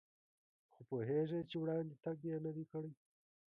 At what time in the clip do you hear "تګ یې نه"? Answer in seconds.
2.03-2.51